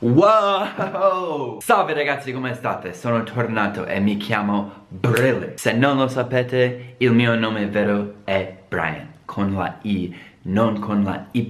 [0.00, 1.58] Wow!
[1.60, 2.94] Salve ragazzi, come state?
[2.94, 5.54] Sono tornato e mi chiamo Brille.
[5.56, 11.02] Se non lo sapete, il mio nome vero è Brian, con la I, non con
[11.02, 11.48] la Y.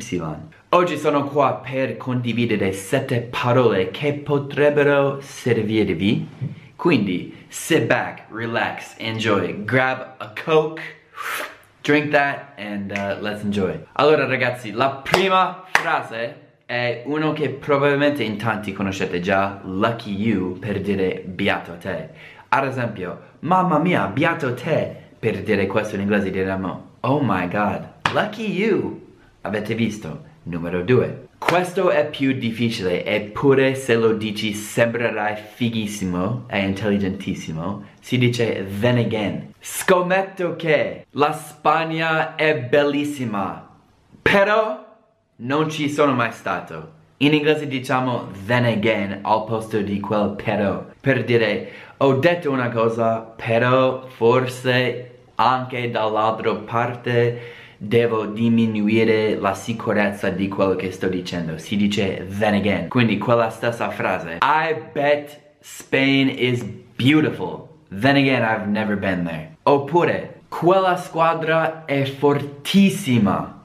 [0.71, 6.27] Oggi sono qua per condividere sette parole che potrebbero servirvi.
[6.75, 10.81] Quindi, sit back, relax, enjoy, grab a Coke,
[11.83, 13.79] drink that, and uh, let's enjoy.
[13.93, 20.59] Allora ragazzi, la prima frase è uno che probabilmente in tanti conoscete già, lucky you,
[20.59, 22.11] per dire beato te.
[22.49, 27.89] Ad esempio, mamma mia, beato te, per dire questo in inglese diremmo, oh my god,
[28.13, 29.01] lucky you.
[29.41, 30.25] Avete visto?
[30.43, 31.29] Numero due.
[31.39, 37.85] Questo è più difficile eppure se lo dici sembrerai fighissimo e intelligentissimo.
[37.99, 39.55] Si dice then again.
[39.59, 43.67] Scommetto che la Spagna è bellissima,
[44.21, 44.88] però
[45.41, 46.97] non ci sono mai stato.
[47.19, 50.87] In inglese diciamo then again al posto di quel però.
[51.01, 60.31] Per dire ho detto una cosa, però forse anche dall'altra parte devo diminuire la sicurezza
[60.31, 61.59] di quello che sto dicendo.
[61.59, 62.89] Si dice then again.
[62.89, 64.39] Quindi quella stessa frase.
[64.43, 66.65] I bet Spain is
[66.97, 67.69] beautiful.
[67.91, 69.57] Then again, I've never been there.
[69.63, 73.63] Oppure, quella squadra è fortissima.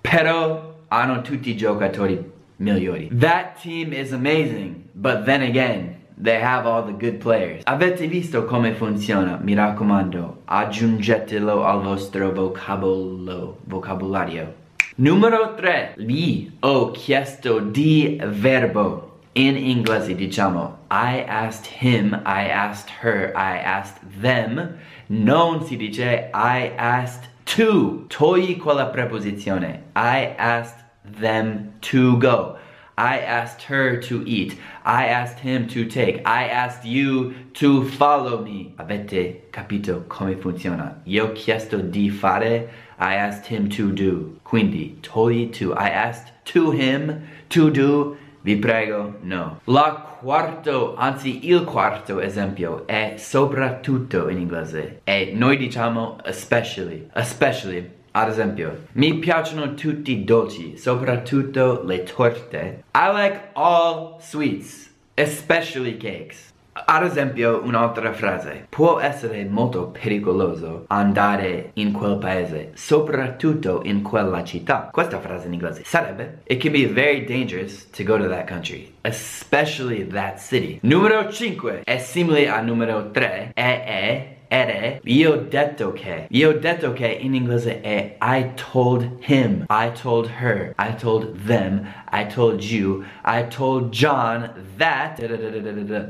[0.00, 3.08] Però hanno tutti giocatori migliori.
[3.12, 7.62] That team is amazing, but then again, they have all the good players.
[7.64, 9.38] Avete visto come funziona?
[9.42, 14.64] Mi raccomando, aggiungetelo al vostro vocabolo, vocabolario.
[14.98, 15.94] Numero 3.
[15.98, 19.02] Gli ho chiesto di verbo.
[19.32, 24.78] In inglese diciamo I asked him, I asked her, I asked them.
[25.08, 28.06] Non si dice I asked to.
[28.08, 29.82] Togli quella preposizione.
[29.94, 32.58] I asked them to go.
[32.98, 34.58] I asked her to eat.
[34.84, 36.26] I asked him to take.
[36.26, 38.74] I asked you to follow me.
[38.78, 41.02] Avete capito come funziona?
[41.06, 42.70] Io chiesto di fare.
[42.98, 44.40] I asked him to do.
[44.44, 45.74] Quindi, togli to.
[45.74, 48.16] I asked to him to do.
[48.46, 49.58] Vi prego, no.
[49.64, 55.00] La quarto, anzi il quarto esempio è soprattutto in inglese.
[55.02, 57.08] E noi diciamo especially.
[57.12, 57.90] Especially.
[58.12, 62.84] Ad esempio, mi piacciono tutti i dolci, soprattutto le torte.
[62.94, 66.54] I like all sweets, especially cakes.
[66.84, 68.66] Ad esempio, un'altra frase.
[68.68, 74.90] Può essere molto pericoloso andare in quel paese, soprattutto in quella città.
[74.92, 78.92] Questa frase in inglese sarebbe It can be very dangerous to go to that country,
[79.02, 80.78] especially that city.
[80.82, 86.26] Numero 5 è simile al numero 3 e è ere, io detto che.
[86.30, 91.86] Io detto che in inglese è I told him, I told her, I told them,
[92.12, 95.18] I told you, I told John that.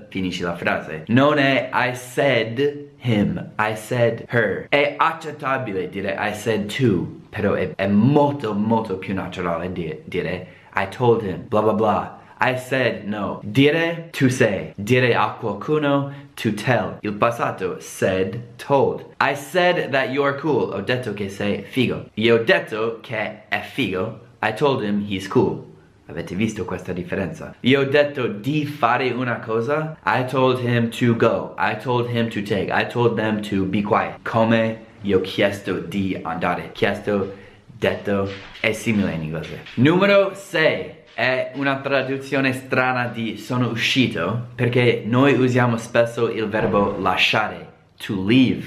[0.08, 1.04] Finisci la frase.
[1.08, 4.66] Non è I said him, I said her.
[4.68, 10.46] È accettabile dire I said to, però è, è molto molto più naturale dire, dire
[10.74, 12.20] I told him, bla bla bla.
[12.38, 13.40] I said no.
[13.50, 14.74] Dire, to say.
[14.82, 16.98] Dire a qualcuno, to tell.
[17.02, 19.04] Il passato, said, told.
[19.20, 20.72] I said that you're cool.
[20.74, 22.10] Ho detto che sei figo.
[22.14, 24.20] Io ho detto che è figo.
[24.42, 25.64] I told him he's cool.
[26.08, 27.54] Avete visto questa differenza?
[27.60, 29.96] Io ho detto di fare una cosa.
[30.04, 31.54] I told him to go.
[31.58, 32.70] I told him to take.
[32.70, 34.18] I told them to be quiet.
[34.22, 36.70] Come io ho chiesto di andare.
[36.72, 37.32] Chiesto,
[37.78, 39.62] detto, è simile in inglese.
[39.74, 46.96] Numero 6 è una traduzione strana di sono uscito perché noi usiamo spesso il verbo
[46.98, 48.64] lasciare, to leave.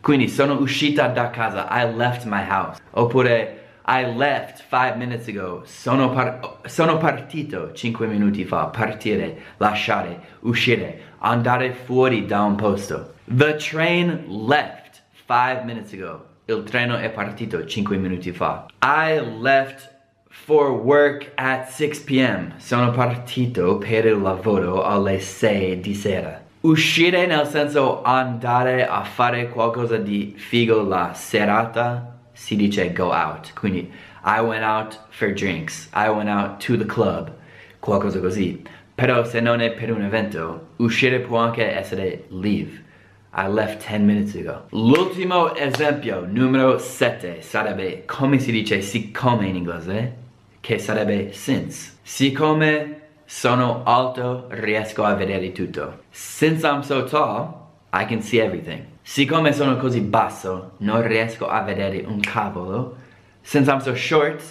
[0.00, 2.80] Quindi sono uscita da casa, I left my house.
[2.90, 10.20] Oppure I left five minutes ago, sono, par sono partito cinque minuti fa, partire, lasciare,
[10.40, 13.14] uscire, andare fuori da un posto.
[13.24, 16.31] The train left five minutes ago.
[16.46, 18.66] Il treno è partito cinque minuti fa.
[18.82, 19.88] I left
[20.28, 22.54] for work at 6 p.m.
[22.56, 26.42] Sono partito per il lavoro alle 6 di sera.
[26.62, 33.52] Uscire nel senso andare a fare qualcosa di figo la serata si dice go out.
[33.52, 33.88] Quindi
[34.24, 35.88] I went out for drinks.
[35.94, 37.32] I went out to the club.
[37.78, 38.60] Qualcosa così.
[38.96, 42.90] Però se non è per un evento, uscire può anche essere leave.
[43.34, 44.66] I left 10 minutes ago.
[44.72, 50.16] L'ultimo esempio, numero 7, sarebbe come si dice siccome in inglese
[50.60, 51.92] che sarebbe since.
[52.02, 56.02] Siccome sono alto, riesco a vedere tutto.
[56.10, 58.84] Since I'm so tall, I can see everything.
[59.00, 62.96] Siccome sono così basso, non riesco a vedere un cavolo.
[63.40, 64.42] Since I'm so short,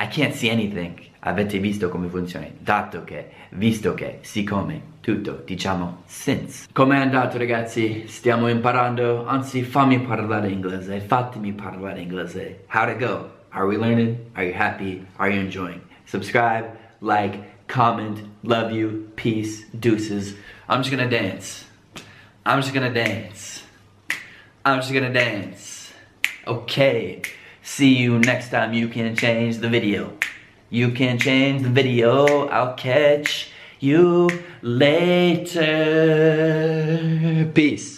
[0.00, 0.96] I can't see anything.
[1.20, 2.46] Avete visto come funziona?
[2.56, 6.68] Dato che, visto che, siccome, tutto, diciamo, since.
[6.72, 8.04] Come è andato ragazzi?
[8.06, 12.64] Stiamo imparando, anzi fammi parlare inglese, fatemi parlare inglese.
[12.72, 13.30] How to go?
[13.48, 14.16] Are we learning?
[14.34, 15.04] Are you happy?
[15.16, 15.80] Are you enjoying?
[16.04, 17.36] Subscribe, like,
[17.66, 20.36] comment, love you, peace, deuces.
[20.68, 21.64] I'm just gonna dance.
[22.46, 23.64] I'm just gonna dance.
[24.64, 25.92] I'm just gonna dance.
[26.46, 27.20] Okay.
[27.68, 30.14] See you next time you can change the video.
[30.70, 32.48] You can change the video.
[32.48, 34.30] I'll catch you
[34.62, 35.68] later.
[37.54, 37.97] Peace.